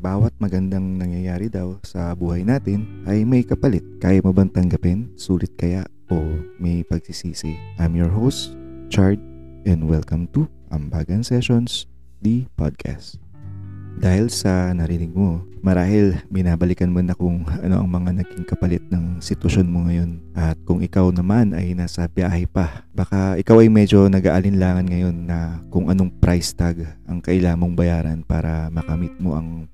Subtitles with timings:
[0.00, 3.84] bawat magandang nangyayari daw sa buhay natin ay may kapalit.
[4.00, 5.12] Kaya mo bang tanggapin?
[5.20, 5.84] Sulit kaya?
[6.08, 6.16] O
[6.56, 7.60] may pagsisisi?
[7.76, 8.56] I'm your host,
[8.88, 9.20] Chard,
[9.68, 11.84] and welcome to Ambagan Sessions,
[12.24, 13.29] the podcast.
[14.00, 19.20] Dahil sa narinig mo, marahil binabalikan mo na kung ano ang mga naging kapalit ng
[19.20, 20.24] sitwasyon mo ngayon.
[20.32, 25.60] At kung ikaw naman ay nasa biyahe pa, baka ikaw ay medyo nag-aalinlangan ngayon na
[25.68, 29.68] kung anong price tag ang kailangan mong bayaran para makamit mo ang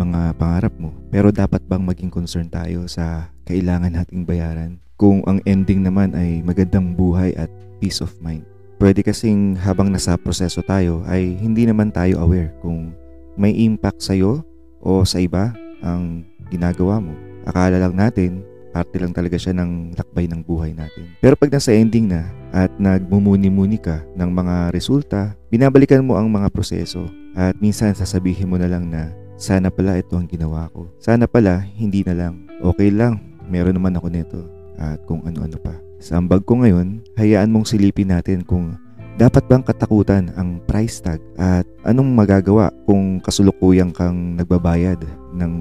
[0.00, 0.96] mga pangarap mo.
[1.12, 6.40] Pero dapat bang maging concern tayo sa kailangan nating bayaran kung ang ending naman ay
[6.40, 8.48] magandang buhay at peace of mind?
[8.80, 12.96] Pwede kasing habang nasa proseso tayo ay hindi naman tayo aware kung
[13.36, 14.44] may impact sa'yo
[14.80, 15.52] o sa iba
[15.84, 17.12] ang ginagawa mo.
[17.46, 18.42] Akala lang natin,
[18.76, 21.16] parte lang talaga siya ng lakbay ng buhay natin.
[21.24, 26.52] Pero pag nasa ending na at nagmumuni-muni ka ng mga resulta, binabalikan mo ang mga
[26.52, 30.88] proseso at minsan sasabihin mo na lang na sana pala ito ang ginawa ko.
[30.96, 32.48] Sana pala hindi na lang.
[32.60, 34.40] Okay lang, meron naman ako nito
[34.76, 35.72] at kung ano-ano pa.
[35.96, 38.76] Sa ambag ko ngayon, hayaan mong silipin natin kung
[39.16, 45.00] dapat bang katakutan ang price tag at anong magagawa kung kasulukuyang kang nagbabayad
[45.32, 45.52] ng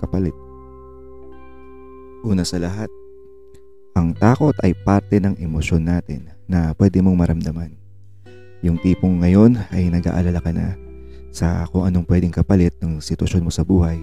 [0.00, 0.32] kapalit?
[2.24, 2.88] Una sa lahat,
[3.92, 7.76] ang takot ay parte ng emosyon natin na pwede mong maramdaman.
[8.64, 10.72] Yung tipong ngayon ay nag-aalala ka na
[11.28, 14.00] sa kung anong pwedeng kapalit ng sitwasyon mo sa buhay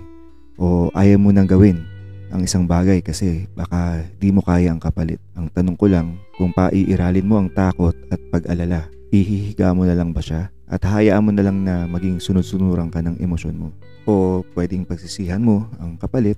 [0.61, 1.81] o ayaw mo nang gawin
[2.29, 5.17] ang isang bagay kasi baka di mo kaya ang kapalit.
[5.33, 10.13] Ang tanong ko lang kung paiiralin mo ang takot at pag-alala Ihihiga mo na lang
[10.13, 10.53] ba siya?
[10.69, 13.73] At hayaan mo na lang na maging sunod-sunuran ka ng emosyon mo?
[14.05, 16.37] O pwedeng pagsisihan mo ang kapalit?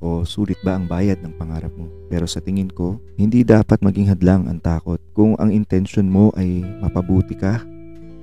[0.00, 1.84] O sulit ba ang bayad ng pangarap mo?
[2.08, 6.64] Pero sa tingin ko, hindi dapat maging hadlang ang takot kung ang intention mo ay
[6.80, 7.60] mapabuti ka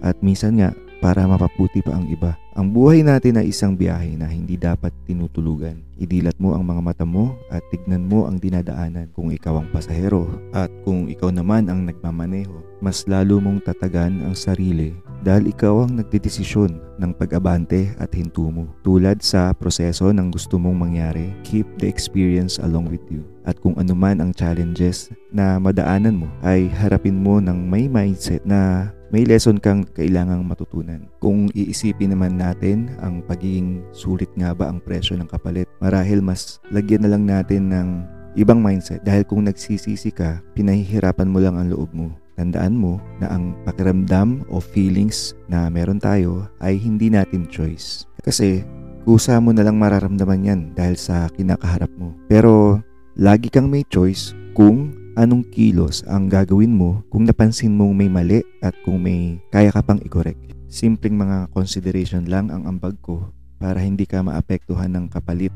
[0.02, 0.73] at minsan nga
[1.04, 2.36] para mapaputi pa ang iba.
[2.56, 5.83] Ang buhay natin ay isang biyahe na hindi dapat tinutulugan.
[6.00, 10.28] Idilat mo ang mga mata mo at tignan mo ang dinadaanan kung ikaw ang pasahero
[10.55, 12.55] at kung ikaw naman ang nagmamaneho.
[12.80, 14.95] Mas lalo mong tatagan ang sarili
[15.26, 18.70] dahil ikaw ang nagdedesisyon ng pag-abante at hinto mo.
[18.86, 23.26] Tulad sa proseso ng gusto mong mangyari, keep the experience along with you.
[23.45, 28.89] At kung anuman ang challenges na madaanan mo, ay harapin mo ng may mindset na
[29.14, 31.05] may lesson kang kailangang matutunan.
[31.21, 36.58] Kung iisipin naman natin ang pagiging sulit nga ba ang presyo ng kapalit, marahil mas
[36.73, 37.88] lagyan na lang natin ng
[38.36, 42.11] ibang mindset dahil kung nagsisisi ka, pinahihirapan mo lang ang loob mo.
[42.36, 48.04] Tandaan mo na ang pakiramdam o feelings na meron tayo ay hindi natin choice.
[48.20, 48.67] Kasi
[49.08, 52.11] kusa mo na lang mararamdaman yan dahil sa kinakaharap mo.
[52.27, 52.83] Pero
[53.16, 58.43] lagi kang may choice kung anong kilos ang gagawin mo kung napansin mong may mali
[58.59, 60.53] at kung may kaya ka pang i-correct.
[60.67, 65.55] Simpleng mga consideration lang ang ambag ko para hindi ka maapektuhan ng kapalit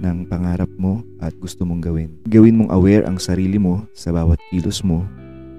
[0.00, 2.10] ng pangarap mo at gusto mong gawin.
[2.26, 5.04] Gawin mong aware ang sarili mo sa bawat kilos mo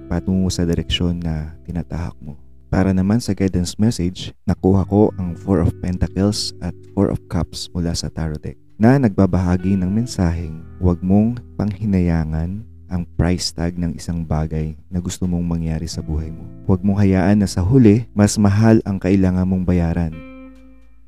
[0.09, 2.37] patungo sa direksyon na tinatahak mo.
[2.69, 7.71] Para naman sa guidance message, nakuha ko ang Four of Pentacles at Four of Cups
[7.71, 13.99] mula sa Tarot deck na nagbabahagi ng mensaheng huwag mong panghinayangan ang price tag ng
[13.99, 16.47] isang bagay na gusto mong mangyari sa buhay mo.
[16.63, 20.15] Huwag mong hayaan na sa huli, mas mahal ang kailangan mong bayaran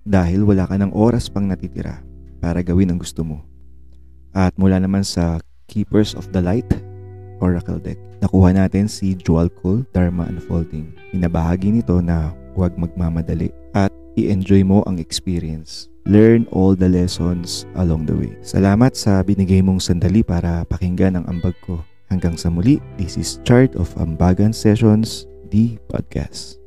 [0.04, 2.04] dahil wala ka ng oras pang natitira
[2.44, 3.48] para gawin ang gusto mo.
[4.36, 5.40] At mula naman sa
[5.72, 6.68] Keepers of the Light
[7.40, 10.92] Oracle Deck, nakuha natin si Dual Cool Dharma Unfolding.
[11.16, 18.08] Inabahagi nito na huwag magmamadali at i-enjoy mo ang experience learn all the lessons along
[18.08, 18.32] the way.
[18.40, 21.84] Salamat sa binigay mong sandali para pakinggan ang ambag ko.
[22.08, 26.67] Hanggang sa muli, this is Chart of Ambagan Sessions, the podcast.